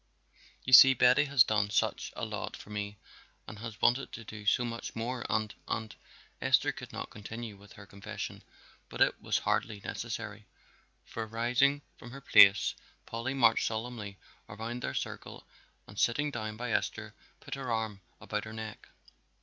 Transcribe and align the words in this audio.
You 0.63 0.73
see 0.73 0.95
Betty 0.95 1.25
has 1.25 1.43
done 1.43 1.69
such 1.69 2.11
a 2.15 2.25
lot 2.25 2.57
for 2.57 2.71
me 2.71 2.97
and 3.47 3.59
has 3.59 3.79
wanted 3.79 4.11
to 4.13 4.23
do 4.23 4.47
so 4.47 4.65
much 4.65 4.95
more 4.95 5.23
and 5.29 5.53
and" 5.67 5.95
Esther 6.41 6.71
could 6.71 6.91
not 6.91 7.11
continue 7.11 7.55
with 7.55 7.73
her 7.73 7.85
confession, 7.85 8.41
but 8.89 8.99
it 8.99 9.21
was 9.21 9.37
hardly 9.37 9.79
necessary, 9.81 10.47
for 11.05 11.27
rising 11.27 11.83
from 11.97 12.09
her 12.09 12.21
place 12.21 12.73
Polly 13.05 13.35
marched 13.35 13.67
solemnly 13.67 14.17
around 14.49 14.81
their 14.81 14.95
circle 14.95 15.45
and 15.85 15.99
sitting 15.99 16.31
down 16.31 16.57
by 16.57 16.71
Esther 16.71 17.13
put 17.39 17.53
her 17.53 17.71
arm 17.71 18.01
about 18.19 18.45
her 18.45 18.53
neck. 18.53 18.89